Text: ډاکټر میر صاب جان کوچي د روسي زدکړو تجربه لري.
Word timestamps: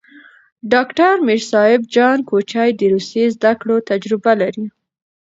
ډاکټر 0.73 1.13
میر 1.25 1.41
صاب 1.51 1.79
جان 1.95 2.17
کوچي 2.29 2.69
د 2.75 2.81
روسي 2.93 3.23
زدکړو 3.35 3.75
تجربه 3.89 4.33
لري. 4.41 4.65